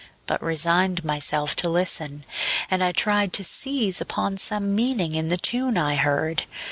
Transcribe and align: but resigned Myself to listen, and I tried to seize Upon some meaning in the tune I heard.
but 0.25 0.41
resigned 0.41 1.05
Myself 1.05 1.55
to 1.57 1.69
listen, 1.69 2.25
and 2.71 2.83
I 2.83 2.91
tried 2.91 3.33
to 3.33 3.43
seize 3.43 4.01
Upon 4.01 4.35
some 4.35 4.73
meaning 4.73 5.13
in 5.13 5.27
the 5.27 5.37
tune 5.37 5.77
I 5.77 5.93
heard. 5.93 6.45